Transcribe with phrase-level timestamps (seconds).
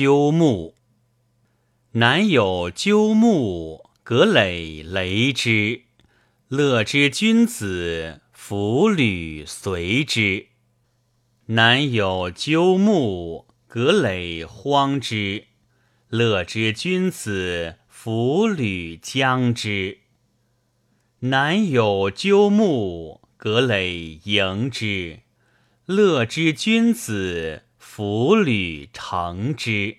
[0.00, 0.76] 鸠木。
[1.94, 5.82] 南有鸠木，葛藟雷之。
[6.46, 10.50] 乐之君子，弗履随之。
[11.46, 15.46] 南有鸠木，葛藟荒之。
[16.10, 19.98] 乐之君子，弗履将之。
[21.22, 25.22] 南有鸠木，葛藟萦之。
[25.86, 29.96] 乐之君子，弗履成之。